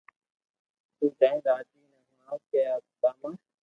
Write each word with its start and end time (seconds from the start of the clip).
تو 0.97 1.05
جائينن 1.19 1.41
راجي 1.47 1.75
ني 1.81 1.87
ھوڻاو 2.03 2.37
ڪي 2.49 2.59
سوداما 2.87 3.29